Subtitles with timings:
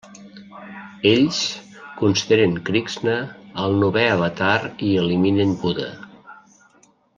[1.09, 1.41] Ells
[1.99, 3.13] consideren Krixna
[3.67, 4.57] el novè avatar
[4.89, 5.89] i eliminen Buda.